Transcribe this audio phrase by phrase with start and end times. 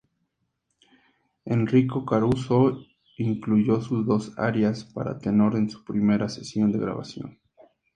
[1.45, 2.83] Enrico Caruso
[3.19, 7.39] incluyó sus dos arias para tenor en su primera sesión de grabación.